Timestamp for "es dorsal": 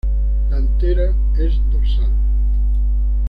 1.37-2.09